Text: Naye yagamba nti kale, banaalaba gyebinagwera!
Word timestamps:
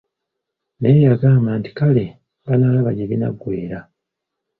Naye 0.79 0.99
yagamba 1.07 1.49
nti 1.59 1.69
kale, 1.77 2.05
banaalaba 2.45 2.91
gyebinagwera! 2.97 3.79